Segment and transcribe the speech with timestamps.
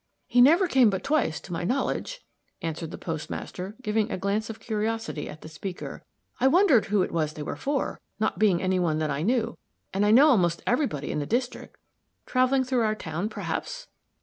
[0.25, 2.25] "He never came but twice, to my knowledge,"
[2.63, 6.03] answered the postmaster, giving a glance of curiosity at the speaker.
[6.39, 9.59] "I wondered who it was they were for not being any one that I knew
[9.93, 11.77] and I know mostly everybody in the district.
[12.25, 13.89] Traveling through our town, perhaps?"